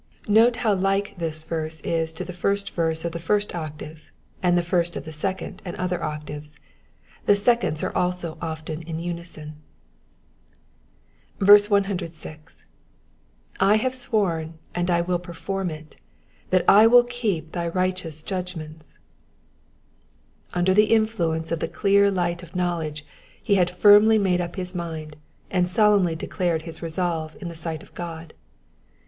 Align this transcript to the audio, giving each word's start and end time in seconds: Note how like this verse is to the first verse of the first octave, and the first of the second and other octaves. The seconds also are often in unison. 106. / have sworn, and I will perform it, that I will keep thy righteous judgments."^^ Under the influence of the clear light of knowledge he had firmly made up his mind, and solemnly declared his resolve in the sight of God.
Note 0.27 0.55
how 0.65 0.73
like 0.73 1.13
this 1.19 1.43
verse 1.43 1.79
is 1.81 2.11
to 2.11 2.25
the 2.25 2.33
first 2.33 2.71
verse 2.71 3.05
of 3.05 3.11
the 3.11 3.19
first 3.19 3.53
octave, 3.53 4.11
and 4.41 4.57
the 4.57 4.63
first 4.63 4.95
of 4.97 5.05
the 5.05 5.13
second 5.13 5.61
and 5.63 5.75
other 5.75 6.03
octaves. 6.03 6.57
The 7.27 7.35
seconds 7.35 7.83
also 7.83 8.31
are 8.41 8.49
often 8.49 8.81
in 8.81 8.97
unison. 8.97 9.57
106. 11.37 12.65
/ 13.17 13.59
have 13.59 13.93
sworn, 13.93 14.57
and 14.73 14.89
I 14.89 15.01
will 15.01 15.19
perform 15.19 15.69
it, 15.69 15.97
that 16.49 16.65
I 16.67 16.87
will 16.87 17.03
keep 17.03 17.51
thy 17.51 17.67
righteous 17.67 18.23
judgments."^^ 18.23 18.97
Under 20.57 20.73
the 20.73 20.85
influence 20.85 21.51
of 21.51 21.59
the 21.59 21.67
clear 21.67 22.09
light 22.09 22.41
of 22.41 22.55
knowledge 22.55 23.05
he 23.39 23.53
had 23.53 23.69
firmly 23.69 24.17
made 24.17 24.41
up 24.41 24.55
his 24.55 24.73
mind, 24.73 25.17
and 25.51 25.67
solemnly 25.69 26.15
declared 26.15 26.63
his 26.63 26.81
resolve 26.81 27.37
in 27.39 27.49
the 27.49 27.53
sight 27.55 27.83
of 27.83 27.93
God. 27.93 28.33